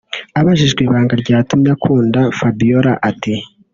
Abajijwe 0.39 0.81
ibanga 0.83 1.13
ryatumye 1.23 1.69
akunda 1.77 2.19
Fabiola 2.37 2.91
ati 3.09 3.33